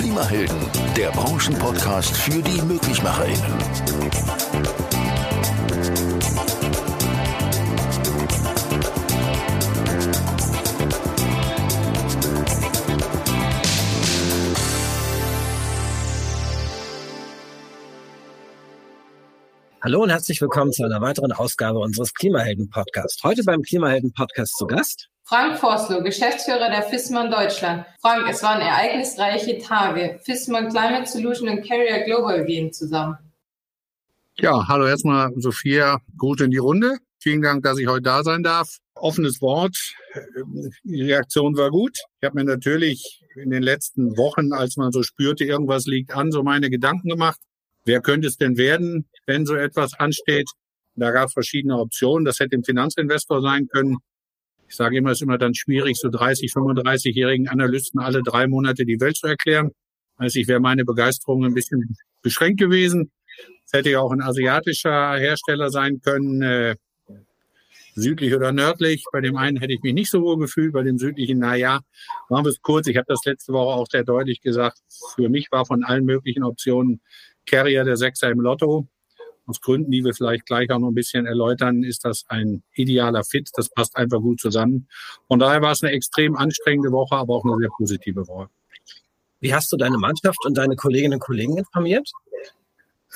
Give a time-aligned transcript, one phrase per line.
[0.00, 0.56] Klimahelden,
[0.96, 3.52] der Branchenpodcast für die MöglichmacherInnen.
[19.82, 23.22] Hallo und herzlich willkommen zu einer weiteren Ausgabe unseres Klimahelden-Podcasts.
[23.22, 27.86] Heute beim Klimahelden-Podcast zu Gast Frank Forslow, Geschäftsführer der FISMAN Deutschland.
[28.00, 30.18] Frank, es waren ereignisreiche Tage.
[30.24, 33.16] FISMAN Climate Solution und Carrier Global gehen zusammen.
[34.40, 36.98] Ja, hallo erstmal Sophia, gut in die Runde.
[37.20, 38.78] Vielen Dank, dass ich heute da sein darf.
[38.96, 39.76] Offenes Wort.
[40.82, 41.96] Die Reaktion war gut.
[42.20, 46.32] Ich habe mir natürlich in den letzten Wochen, als man so spürte, irgendwas liegt an,
[46.32, 47.38] so meine Gedanken gemacht.
[47.84, 50.50] Wer könnte es denn werden, wenn so etwas ansteht?
[50.96, 52.24] Da gab es verschiedene Optionen.
[52.24, 53.98] Das hätte ein Finanzinvestor sein können.
[54.70, 58.84] Ich sage immer, es ist immer dann schwierig, so 30, 35-jährigen Analysten alle drei Monate
[58.84, 59.72] die Welt zu erklären.
[60.16, 63.10] Also ich wäre meine Begeisterung ein bisschen beschränkt gewesen.
[63.66, 66.76] Es hätte ja auch ein asiatischer Hersteller sein können, äh,
[67.96, 69.02] südlich oder nördlich.
[69.10, 71.80] Bei dem einen hätte ich mich nicht so wohl gefühlt, bei dem südlichen, na ja,
[72.28, 72.86] machen wir es kurz.
[72.86, 74.78] Ich habe das letzte Woche auch sehr deutlich gesagt.
[75.16, 77.00] Für mich war von allen möglichen Optionen
[77.44, 78.86] Carrier der Sechser im Lotto.
[79.50, 83.24] Aus Gründen, die wir vielleicht gleich auch noch ein bisschen erläutern, ist das ein idealer
[83.24, 83.50] Fit.
[83.54, 84.86] Das passt einfach gut zusammen.
[85.26, 88.48] Von daher war es eine extrem anstrengende Woche, aber auch eine sehr positive Woche.
[89.40, 92.08] Wie hast du deine Mannschaft und deine Kolleginnen und Kollegen informiert?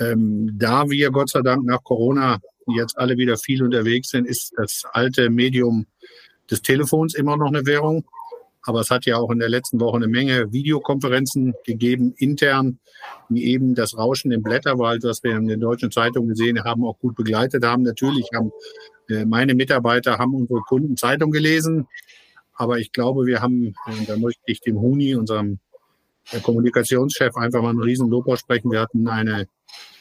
[0.00, 4.52] Ähm, da wir Gott sei Dank nach Corona jetzt alle wieder viel unterwegs sind, ist
[4.56, 5.86] das alte Medium
[6.50, 8.04] des Telefons immer noch eine Währung.
[8.66, 12.78] Aber es hat ja auch in der letzten Woche eine Menge Videokonferenzen gegeben, intern,
[13.28, 16.98] die eben das Rauschen im Blätterwald, was wir in den deutschen Zeitungen gesehen haben, auch
[16.98, 17.82] gut begleitet haben.
[17.82, 18.52] Natürlich haben
[19.08, 21.86] äh, meine Mitarbeiter haben unsere Kunden Zeitung gelesen.
[22.54, 23.74] Aber ich glaube, wir haben,
[24.06, 25.58] da möchte ich dem Huni, unserem
[26.32, 28.70] der Kommunikationschef einfach mal einen riesen Lob aussprechen.
[28.70, 29.46] Wir hatten eine,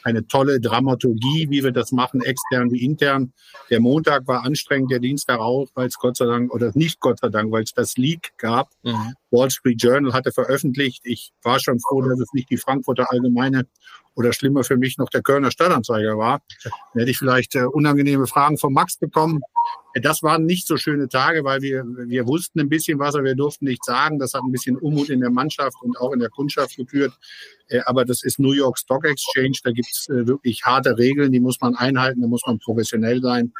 [0.04, 3.32] eine tolle Dramaturgie, wie wir das machen, extern wie intern.
[3.70, 7.20] Der Montag war anstrengend, der Dienstag auch, weil es Gott sei Dank, oder nicht Gott
[7.20, 8.70] sei Dank, weil es das Leak gab.
[8.82, 9.14] Mhm.
[9.30, 11.02] Wall Street Journal hatte veröffentlicht.
[11.04, 13.66] Ich war schon froh, dass es nicht die Frankfurter Allgemeine
[14.14, 16.40] oder schlimmer für mich noch der Kölner Stadtanzeiger war.
[16.62, 19.40] Da hätte ich vielleicht äh, unangenehme Fragen von Max bekommen.
[19.94, 23.24] Äh, das waren nicht so schöne Tage, weil wir, wir wussten ein bisschen was, aber
[23.24, 24.18] wir durften nichts sagen.
[24.18, 27.12] Das hat ein bisschen Unmut in der Mannschaft und auch in der Kundschaft geführt.
[27.68, 29.58] Äh, aber das ist New York Stock Exchange.
[29.62, 33.52] Da gibt's äh, wirklich harte Regeln, die muss man einhalten, da muss man professionell sein.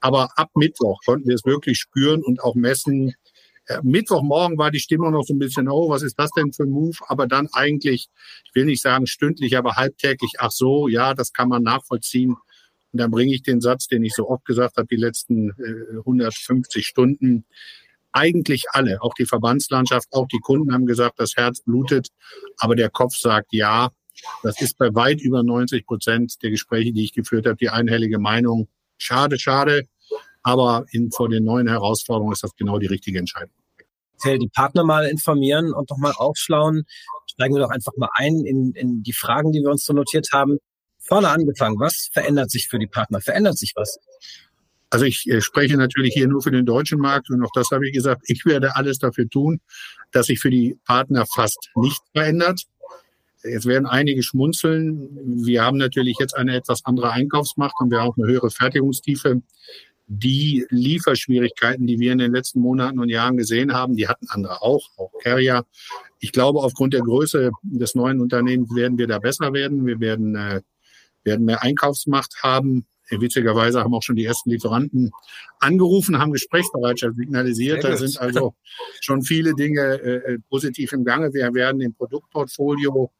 [0.00, 3.14] Aber ab Mittwoch konnten wir es wirklich spüren und auch messen,
[3.82, 6.70] Mittwochmorgen war die Stimmung noch so ein bisschen, oh, was ist das denn für ein
[6.70, 6.96] Move?
[7.06, 8.08] Aber dann eigentlich,
[8.44, 12.36] ich will nicht sagen stündlich, aber halbtäglich, ach so, ja, das kann man nachvollziehen.
[12.92, 15.98] Und dann bringe ich den Satz, den ich so oft gesagt habe, die letzten äh,
[15.98, 17.44] 150 Stunden.
[18.12, 22.08] Eigentlich alle, auch die Verbandslandschaft, auch die Kunden haben gesagt, das Herz blutet,
[22.58, 23.90] aber der Kopf sagt ja.
[24.42, 28.18] Das ist bei weit über 90 Prozent der Gespräche, die ich geführt habe, die einhellige
[28.18, 28.68] Meinung.
[28.98, 29.84] Schade, schade.
[30.42, 33.54] Aber in, vor den neuen Herausforderungen ist das genau die richtige Entscheidung.
[34.24, 36.84] Die Partner mal informieren und nochmal aufschlauen.
[37.26, 40.28] Steigen wir doch einfach mal ein in, in die Fragen, die wir uns so notiert
[40.32, 40.58] haben.
[41.10, 43.20] Vorne angefangen, was verändert sich für die Partner?
[43.20, 43.98] Verändert sich was?
[44.90, 47.86] Also ich äh, spreche natürlich hier nur für den deutschen Markt und auch das habe
[47.86, 49.60] ich gesagt, ich werde alles dafür tun,
[50.12, 52.62] dass sich für die Partner fast nichts verändert.
[53.42, 55.44] Jetzt werden einige schmunzeln.
[55.44, 59.42] Wir haben natürlich jetzt eine etwas andere Einkaufsmacht und wir haben auch eine höhere Fertigungstiefe
[60.12, 64.60] die Lieferschwierigkeiten, die wir in den letzten Monaten und Jahren gesehen haben, die hatten andere
[64.60, 65.64] auch, auch Carrier.
[66.18, 69.86] Ich glaube, aufgrund der Größe des neuen Unternehmens werden wir da besser werden.
[69.86, 70.62] Wir werden, äh,
[71.24, 72.86] werden mehr Einkaufsmacht haben.
[73.10, 75.10] Witzigerweise haben auch schon die ersten Lieferanten
[75.58, 77.82] angerufen, haben Gesprächsbereitschaft signalisiert.
[77.82, 78.54] Da sind also
[79.00, 81.32] schon viele Dinge äh, positiv im Gange.
[81.32, 83.10] Wir werden im Produktportfolio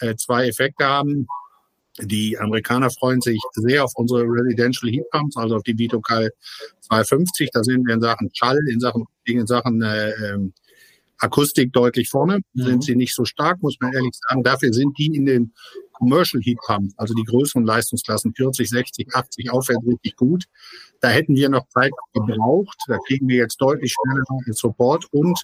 [0.00, 1.26] äh, zwei Effekte haben.
[2.00, 6.30] Die Amerikaner freuen sich sehr auf unsere Residential Heat Pumps, also auf die Vitocal
[6.80, 7.50] 250.
[7.52, 10.52] Da sind wir in Sachen Schall, in Sachen, in Sachen äh, ähm,
[11.18, 12.40] Akustik deutlich vorne.
[12.52, 12.62] Mhm.
[12.62, 14.42] Sind sie nicht so stark, muss man ehrlich sagen.
[14.42, 15.52] Dafür sind die in den
[15.92, 20.44] Commercial Heat Pumps, also die größeren Leistungsklassen 40, 60, 80 aufwärts richtig gut.
[21.00, 22.76] Da hätten wir noch Zeit gebraucht.
[22.86, 24.24] Da kriegen wir jetzt deutlich schneller
[24.54, 25.42] Support und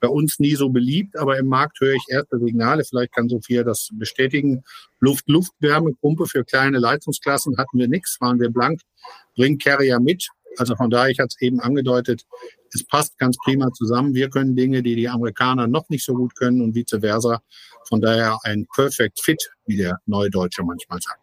[0.00, 2.84] bei uns nie so beliebt, aber im Markt höre ich erste Signale.
[2.84, 4.62] Vielleicht kann Sophia das bestätigen.
[5.00, 8.80] Luft-Luft-Wärmepumpe für kleine Leistungsklassen hatten wir nichts, waren wir blank.
[9.36, 10.28] Bringt Carrier mit.
[10.56, 12.24] Also von daher, ich hatte es eben angedeutet,
[12.74, 14.14] es passt ganz prima zusammen.
[14.14, 17.40] Wir können Dinge, die die Amerikaner noch nicht so gut können und vice versa.
[17.88, 21.20] Von daher ein Perfect Fit, wie der neue Deutsche manchmal sagt.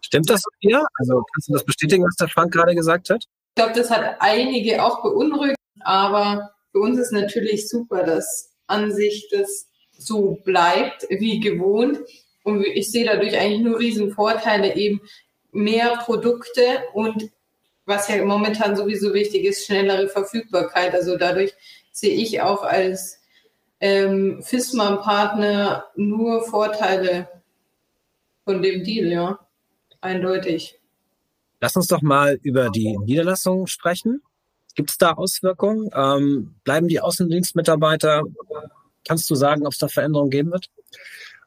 [0.00, 0.84] Stimmt das hier?
[0.98, 3.24] Also kannst du das bestätigen, was der Frank gerade gesagt hat?
[3.24, 8.92] Ich glaube, das hat einige auch beunruhigt, aber für uns ist natürlich super, dass an
[8.92, 11.98] sich das so bleibt wie gewohnt.
[12.44, 15.00] Und ich sehe dadurch eigentlich nur riesen Vorteile, eben
[15.52, 16.62] mehr Produkte
[16.94, 17.30] und
[17.86, 20.94] was ja momentan sowieso wichtig ist, schnellere Verfügbarkeit.
[20.94, 21.52] Also dadurch
[21.90, 23.20] sehe ich auch als
[23.80, 27.28] ähm, FISMA-Partner nur Vorteile
[28.44, 29.38] von dem Deal, ja.
[30.00, 30.80] Eindeutig.
[31.60, 34.20] Lass uns doch mal über die Niederlassung sprechen.
[34.74, 35.90] Gibt es da Auswirkungen?
[35.94, 38.22] Ähm, bleiben die Außendienstmitarbeiter?
[39.06, 40.70] Kannst du sagen, ob es da Veränderungen geben wird?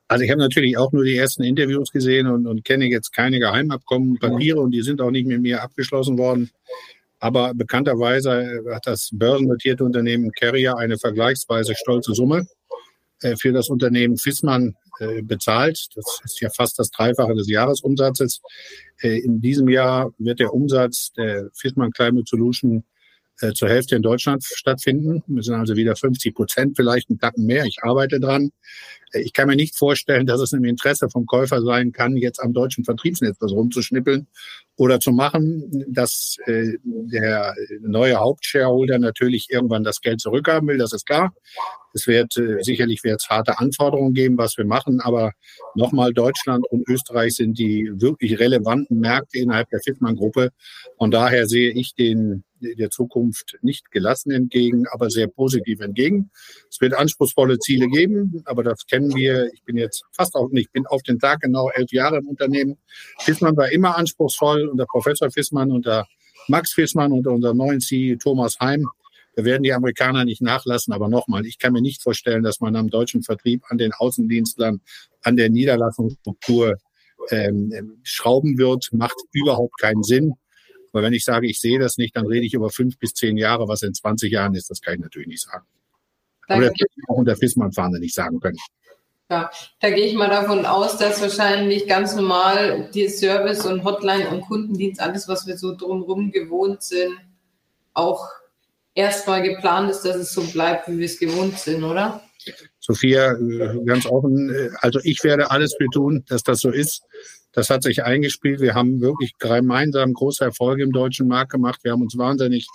[0.07, 3.39] Also ich habe natürlich auch nur die ersten Interviews gesehen und, und kenne jetzt keine
[3.39, 6.51] Geheimabkommen, Papiere und die sind auch nicht mit mir abgeschlossen worden.
[7.19, 12.45] Aber bekannterweise hat das börsennotierte Unternehmen Carrier eine vergleichsweise stolze Summe
[13.21, 15.87] äh, für das Unternehmen Fissmann äh, bezahlt.
[15.95, 18.41] Das ist ja fast das Dreifache des Jahresumsatzes.
[19.01, 22.83] Äh, in diesem Jahr wird der Umsatz der Fissmann Climate Solution
[23.53, 25.21] zur Hälfte in Deutschland stattfinden.
[25.27, 27.65] Wir sind also wieder 50 Prozent, vielleicht einen Tacken mehr.
[27.65, 28.51] Ich arbeite dran.
[29.13, 32.53] Ich kann mir nicht vorstellen, dass es im Interesse vom Käufer sein kann, jetzt am
[32.53, 34.27] deutschen Vertriebsnetz was rumzuschnippeln
[34.77, 40.77] oder zu machen, dass äh, der neue Hauptshareholder natürlich irgendwann das Geld zurückhaben will.
[40.77, 41.33] Das ist klar.
[41.93, 44.99] Es wird äh, sicherlich wird es harte Anforderungen geben, was wir machen.
[44.99, 45.31] Aber
[45.75, 50.49] nochmal, Deutschland und Österreich sind die wirklich relevanten Märkte innerhalb der Fitman-Gruppe.
[50.97, 56.31] Von daher sehe ich den der Zukunft nicht gelassen entgegen, aber sehr positiv entgegen.
[56.69, 59.51] Es wird anspruchsvolle Ziele geben, aber das kennen wir.
[59.53, 62.77] Ich bin jetzt fast auch nicht, bin auf den Tag genau elf Jahre im Unternehmen.
[63.19, 66.07] Fissmann war immer anspruchsvoll und der Professor Fissmann und der
[66.47, 68.87] Max Fissmann und unser neuen CEO Thomas Heim.
[69.35, 70.93] Da werden die Amerikaner nicht nachlassen.
[70.93, 74.81] Aber nochmal, ich kann mir nicht vorstellen, dass man am deutschen Vertrieb, an den Außendienstlern,
[75.21, 76.77] an der Niederlassungsstruktur
[77.31, 80.33] ähm, schrauben wird, macht überhaupt keinen Sinn.
[80.91, 83.35] Weil wenn ich sage, ich sehe das nicht, dann rede ich über fünf bis zehn
[83.35, 83.67] Jahre.
[83.67, 85.65] Was in 20 Jahren ist, das kann ich natürlich nicht sagen.
[86.47, 86.67] Danke.
[86.67, 88.57] Oder das ich auch unter Fissmann-Fahne nicht sagen können.
[89.29, 89.49] Ja,
[89.79, 94.41] da gehe ich mal davon aus, dass wahrscheinlich ganz normal die Service und Hotline und
[94.41, 97.17] Kundendienst, alles, was wir so drumherum gewohnt sind,
[97.95, 98.27] auch
[98.93, 102.21] erstmal geplant ist, dass es so bleibt, wie wir es gewohnt sind, oder?
[102.79, 107.01] Sophia, äh, ganz offen, äh, also ich werde alles für tun, dass das so ist.
[107.51, 108.59] Das hat sich eingespielt.
[108.59, 111.79] Wir haben wirklich gemeinsam große Erfolge im deutschen Markt gemacht.
[111.83, 112.67] Wir haben uns wahnsinnig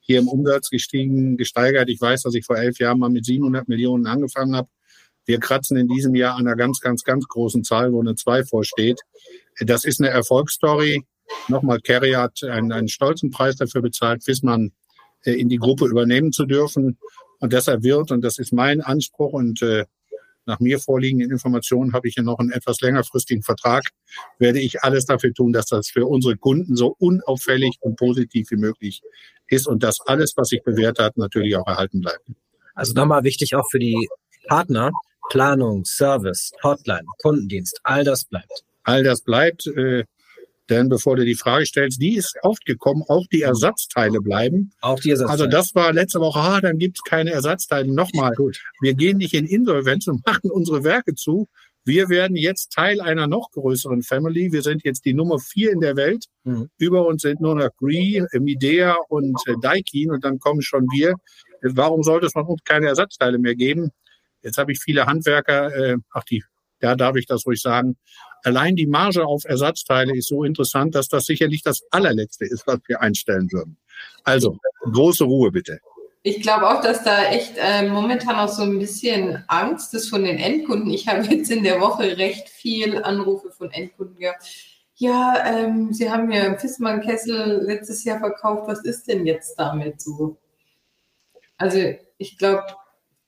[0.00, 1.88] hier im Umsatz gestiegen, gesteigert.
[1.88, 4.68] Ich weiß, dass ich vor elf Jahren mal mit 700 Millionen angefangen habe.
[5.26, 8.44] Wir kratzen in diesem Jahr an einer ganz, ganz, ganz großen Zahl, wo eine 2
[8.44, 9.00] vorsteht.
[9.60, 11.04] Das ist eine Erfolgsstory.
[11.48, 14.72] Nochmal, Kerry hat einen, einen stolzen Preis dafür bezahlt, Fissmann
[15.24, 16.98] äh, in die Gruppe übernehmen zu dürfen.
[17.40, 19.84] Und deshalb wird, und das ist mein Anspruch und äh,
[20.46, 23.82] nach mir vorliegenden Informationen habe ich ja noch einen etwas längerfristigen Vertrag,
[24.38, 28.56] werde ich alles dafür tun, dass das für unsere Kunden so unauffällig und positiv wie
[28.56, 29.02] möglich
[29.48, 32.30] ist und dass alles, was sich bewährt hat, natürlich auch erhalten bleibt.
[32.74, 34.08] Also nochmal wichtig auch für die
[34.46, 34.92] Partner,
[35.30, 38.64] Planung, Service, Hotline, Kundendienst, all das bleibt.
[38.84, 39.66] All das bleibt.
[39.66, 40.04] Äh,
[40.68, 44.72] denn bevor du die Frage stellst, die ist oft gekommen, auch die Ersatzteile bleiben.
[44.80, 45.42] Auch die Ersatzteile.
[45.44, 47.92] Also das war letzte Woche, ah, dann gibt es keine Ersatzteile.
[47.92, 48.60] Nochmal, Gut.
[48.80, 51.48] wir gehen nicht in Insolvenz und machen unsere Werke zu.
[51.84, 54.50] Wir werden jetzt Teil einer noch größeren Family.
[54.50, 56.24] Wir sind jetzt die Nummer vier in der Welt.
[56.42, 56.68] Mhm.
[56.78, 61.14] Über uns sind nur noch Gree, Midea und äh, Daikin und dann kommen schon wir.
[61.62, 63.92] Warum sollte es von uns keine Ersatzteile mehr geben?
[64.46, 66.42] Jetzt habe ich viele Handwerker, äh, ach die,
[66.80, 67.96] da darf ich das ruhig sagen,
[68.46, 72.78] Allein die Marge auf Ersatzteile ist so interessant, dass das sicherlich das allerletzte ist, was
[72.86, 73.76] wir einstellen würden.
[74.22, 75.80] Also, große Ruhe bitte.
[76.22, 80.22] Ich glaube auch, dass da echt äh, momentan auch so ein bisschen Angst ist von
[80.22, 80.92] den Endkunden.
[80.92, 84.44] Ich habe jetzt in der Woche recht viel Anrufe von Endkunden gehabt.
[84.94, 88.68] Ja, ähm, Sie haben ja Fissmann Kessel letztes Jahr verkauft.
[88.68, 90.36] Was ist denn jetzt damit so?
[91.58, 91.78] Also
[92.16, 92.62] ich glaube,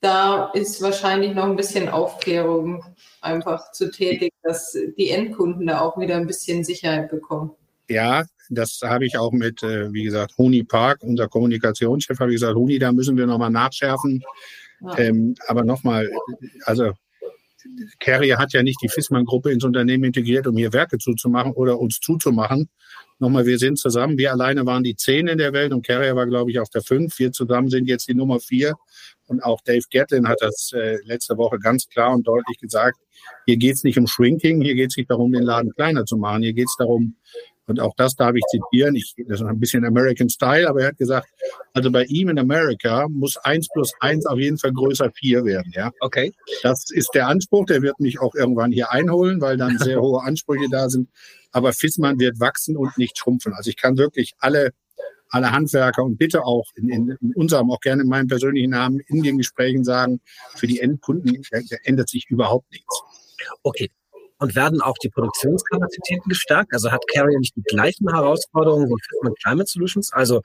[0.00, 2.84] da ist wahrscheinlich noch ein bisschen Aufklärung
[3.20, 7.50] einfach zu tätigen, dass die Endkunden da auch wieder ein bisschen Sicherheit bekommen.
[7.88, 12.36] Ja, das habe ich auch mit, äh, wie gesagt, Huni Park, unser Kommunikationschef, habe ich
[12.36, 14.22] gesagt, Huni, da müssen wir nochmal nachschärfen.
[14.80, 14.98] Ja.
[14.98, 16.08] Ähm, aber nochmal,
[16.64, 16.92] also
[17.98, 22.00] Carrier hat ja nicht die Fissmann-Gruppe ins Unternehmen integriert, um hier Werke zuzumachen oder uns
[22.00, 22.68] zuzumachen.
[23.18, 24.16] Nochmal, wir sind zusammen.
[24.16, 26.82] Wir alleine waren die zehn in der Welt und Carrier war, glaube ich, auf der
[26.82, 27.18] fünf.
[27.18, 28.74] Wir zusammen sind jetzt die Nummer vier.
[29.28, 32.98] Und auch Dave Gatlin hat das äh, letzte Woche ganz klar und deutlich gesagt.
[33.46, 36.16] Hier geht es nicht um Shrinking, hier geht es nicht darum, den Laden kleiner zu
[36.16, 36.42] machen.
[36.42, 37.16] Hier geht es darum,
[37.68, 40.88] und auch das darf ich zitieren, ich, das ist ein bisschen American Style, aber er
[40.88, 41.28] hat gesagt,
[41.74, 45.70] also bei ihm in Amerika muss eins plus eins auf jeden Fall größer vier werden.
[45.76, 45.92] Ja?
[46.00, 46.32] Okay.
[46.62, 50.22] Das ist der Anspruch, der wird mich auch irgendwann hier einholen, weil dann sehr hohe
[50.22, 51.10] Ansprüche da sind.
[51.52, 53.52] Aber Fissmann wird wachsen und nicht schrumpfen.
[53.52, 54.70] Also ich kann wirklich alle
[55.30, 59.00] alle Handwerker und bitte auch in, in, in unserem, auch gerne in meinem persönlichen Namen,
[59.06, 60.20] in den Gesprächen sagen,
[60.56, 61.42] für die Endkunden
[61.84, 63.02] ändert sich überhaupt nichts.
[63.62, 63.90] Okay.
[64.40, 66.72] Und werden auch die Produktionskapazitäten gestärkt?
[66.72, 70.12] Also hat Carrier nicht die gleichen Herausforderungen wie Fissmann Climate Solutions?
[70.12, 70.42] Also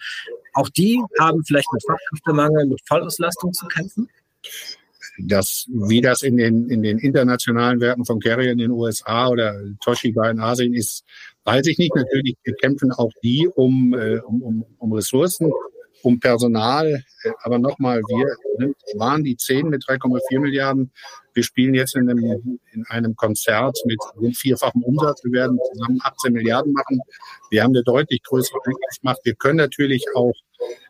[0.53, 4.09] auch die haben vielleicht mit Fachkräftemangel, mit Vollauslastung zu kämpfen?
[5.19, 9.55] Das, wie das in den, in den internationalen Werken von Carrier in den USA oder
[9.79, 11.03] Toshiba in Asien ist,
[11.45, 11.95] weiß ich nicht.
[11.95, 15.51] Natürlich kämpfen auch die um, äh, um, um Ressourcen,
[16.01, 17.03] um Personal.
[17.43, 20.91] Aber nochmal, wir sind, waren die 10 mit 3,4 Milliarden.
[21.33, 23.99] Wir spielen jetzt in einem, in einem Konzert mit
[24.35, 25.23] vierfachem Umsatz.
[25.23, 26.99] Wir werden zusammen 18 Milliarden machen.
[27.49, 29.19] Wir haben eine deutlich größere Einkaufsmacht.
[29.23, 30.33] Wir können natürlich auch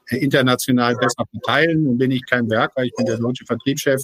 [0.09, 1.83] international besser verteilen.
[1.83, 4.01] Nun bin ich kein Werker, ich bin der deutsche Vertriebschef.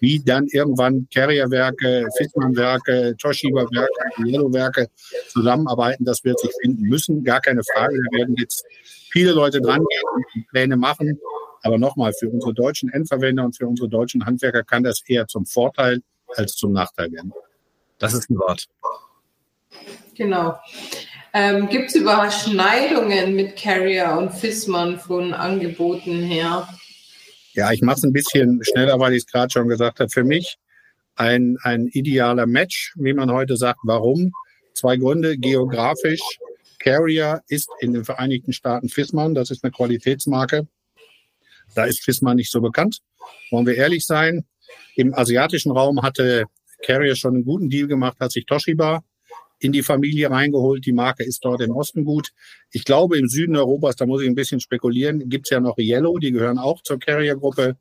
[0.00, 4.88] Wie dann irgendwann Carrier-Werke, Fissmann-Werke, Toshiba-Werke, Yellow-Werke
[5.28, 7.24] zusammenarbeiten, das wird sich finden müssen.
[7.24, 7.96] Gar keine Frage.
[7.96, 8.64] Da werden jetzt
[9.10, 11.18] viele Leute dran gehen und Pläne machen.
[11.62, 15.44] Aber nochmal, für unsere deutschen Endverwender und für unsere deutschen Handwerker kann das eher zum
[15.44, 16.00] Vorteil
[16.36, 17.32] als zum Nachteil werden.
[17.98, 18.66] Das ist ein Wort.
[20.14, 20.58] Genau.
[21.32, 26.68] Ähm, Gibt es Überschneidungen mit Carrier und Fissmann von Angeboten her?
[27.52, 30.10] Ja, ich mache es ein bisschen schneller, weil ich es gerade schon gesagt habe.
[30.10, 30.56] Für mich
[31.14, 33.80] ein, ein idealer Match, wie man heute sagt.
[33.84, 34.32] Warum?
[34.74, 35.38] Zwei Gründe.
[35.38, 36.22] Geografisch.
[36.80, 39.34] Carrier ist in den Vereinigten Staaten Fissmann.
[39.34, 40.66] Das ist eine Qualitätsmarke.
[41.74, 43.00] Da ist Fissmann nicht so bekannt.
[43.50, 44.44] Wollen wir ehrlich sein?
[44.96, 46.46] Im asiatischen Raum hatte
[46.82, 49.04] Carrier schon einen guten Deal gemacht, hat sich Toshiba
[49.60, 50.84] in die Familie reingeholt.
[50.86, 52.30] Die Marke ist dort im Osten gut.
[52.70, 56.18] Ich glaube, im Süden Europas, da muss ich ein bisschen spekulieren, gibt's ja noch Yellow,
[56.18, 57.76] die gehören auch zur Carrier-Gruppe,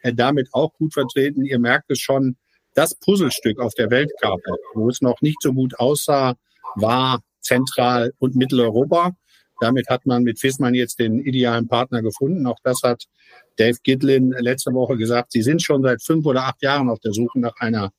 [0.00, 1.44] äh, damit auch gut vertreten.
[1.44, 2.36] Ihr merkt es schon,
[2.74, 6.36] das Puzzlestück auf der Weltkarte, wo es noch nicht so gut aussah,
[6.76, 9.12] war Zentral- und Mitteleuropa.
[9.60, 12.46] Damit hat man mit Fissmann jetzt den idealen Partner gefunden.
[12.46, 13.04] Auch das hat
[13.56, 15.32] Dave Gitlin letzte Woche gesagt.
[15.32, 17.92] Sie sind schon seit fünf oder acht Jahren auf der Suche nach einer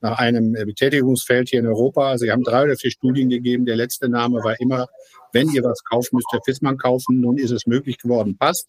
[0.00, 2.18] nach einem äh, Betätigungsfeld hier in Europa.
[2.18, 3.64] Sie haben drei oder vier Studien gegeben.
[3.64, 4.86] Der letzte Name war immer,
[5.32, 7.20] wenn ihr was kauft, müsst ihr Fissmann kaufen.
[7.20, 8.36] Nun ist es möglich geworden.
[8.38, 8.68] Passt.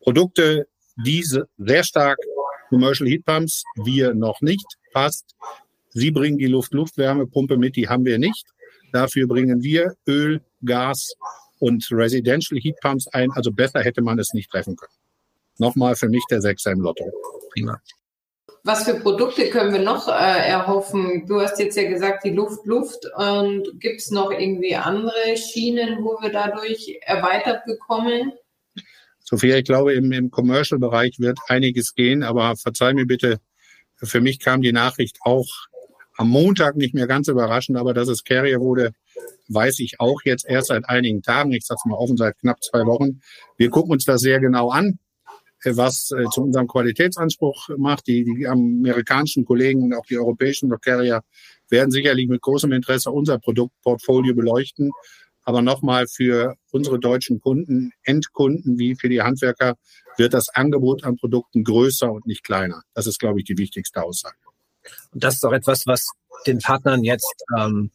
[0.00, 0.66] Produkte,
[1.04, 2.18] diese sehr stark
[2.68, 4.66] Commercial Heat Pumps, wir noch nicht.
[4.92, 5.34] Passt.
[5.90, 8.46] Sie bringen die Luft-Luft-Wärmepumpe mit, die haben wir nicht.
[8.92, 11.14] Dafür bringen wir Öl, Gas
[11.58, 13.30] und Residential Heat Pumps ein.
[13.32, 14.92] Also besser hätte man es nicht treffen können.
[15.58, 17.04] Nochmal für mich der Sechser im Lotto.
[17.52, 17.80] Prima.
[18.62, 21.24] Was für Produkte können wir noch äh, erhoffen?
[21.26, 23.06] Du hast jetzt ja gesagt, die Luft, Luft.
[23.16, 28.32] Und gibt es noch irgendwie andere Schienen, wo wir dadurch erweitert bekommen?
[29.20, 33.38] Sophia, ich glaube, im, im Commercial-Bereich wird einiges gehen, aber verzeih mir bitte,
[34.02, 35.46] für mich kam die Nachricht auch
[36.16, 38.92] am Montag nicht mehr ganz überraschend, aber dass es Carrier wurde,
[39.48, 41.52] weiß ich auch jetzt erst seit einigen Tagen.
[41.52, 43.20] Ich sag's mal offen, seit knapp zwei Wochen.
[43.56, 44.98] Wir gucken uns das sehr genau an
[45.64, 48.06] was äh, zu unserem Qualitätsanspruch macht.
[48.06, 51.22] Die, die amerikanischen Kollegen und auch die europäischen Carrier
[51.68, 54.90] werden sicherlich mit großem Interesse unser Produktportfolio beleuchten.
[55.42, 59.76] Aber nochmal für unsere deutschen Kunden, Endkunden wie für die Handwerker,
[60.16, 62.82] wird das Angebot an Produkten größer und nicht kleiner.
[62.94, 64.36] Das ist, glaube ich, die wichtigste Aussage.
[65.12, 66.08] Und das ist auch etwas, was
[66.46, 67.90] den Partnern jetzt ähm,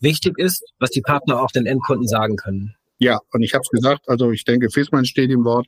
[0.00, 2.74] wichtig ist, was die Partner auch den Endkunden sagen können.
[3.00, 5.66] Ja, und ich habe es gesagt, also ich denke, Fissmann steht im Wort.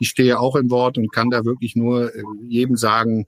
[0.00, 3.26] Ich stehe auch im Wort und kann da wirklich nur äh, jedem sagen,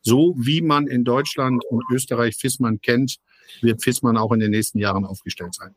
[0.00, 3.18] so wie man in Deutschland und Österreich Fissmann kennt,
[3.60, 5.74] wird Fissmann auch in den nächsten Jahren aufgestellt sein.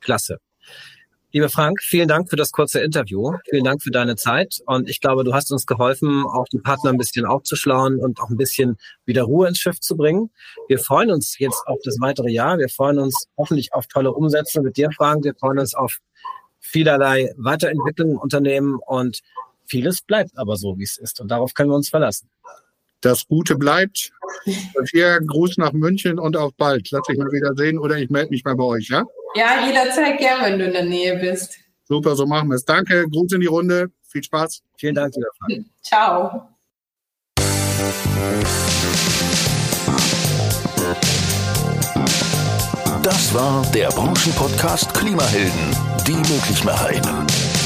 [0.00, 0.40] Klasse.
[1.30, 3.34] Lieber Frank, vielen Dank für das kurze Interview.
[3.48, 4.56] Vielen Dank für deine Zeit.
[4.66, 8.30] Und ich glaube, du hast uns geholfen, auch die Partner ein bisschen aufzuschlauen und auch
[8.30, 10.30] ein bisschen wieder Ruhe ins Schiff zu bringen.
[10.66, 12.58] Wir freuen uns jetzt auf das weitere Jahr.
[12.58, 15.22] Wir freuen uns hoffentlich auf tolle Umsätze mit dir, Frank.
[15.22, 15.98] Wir freuen uns auf
[16.68, 19.20] vielerlei Weiterentwicklung im Unternehmen und
[19.66, 21.20] vieles bleibt aber so, wie es ist.
[21.20, 22.28] Und darauf können wir uns verlassen.
[23.00, 24.10] Das Gute bleibt.
[24.90, 26.90] Hier Gruß nach München und auf bald.
[26.90, 29.04] Lass dich mal wieder sehen oder ich melde mich mal bei euch, ja?
[29.34, 31.56] Ja, jederzeit gern, wenn du in der Nähe bist.
[31.84, 32.64] Super, so machen wir es.
[32.64, 33.90] Danke, Gruß in die Runde.
[34.08, 34.62] Viel Spaß.
[34.78, 35.66] Vielen Dank, Frank.
[35.82, 36.48] Ciao.
[43.02, 45.76] Das war der Branchenpodcast Klimahelden,
[46.08, 47.57] die Möglichmacherinnen.